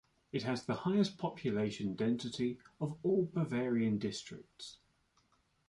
It 0.31 0.41
has 0.41 0.65
the 0.65 0.73
highest 0.73 1.19
population 1.19 1.93
density 1.93 2.57
of 2.79 2.97
all 3.03 3.29
Bavarian 3.31 3.99
districts. 3.99 4.77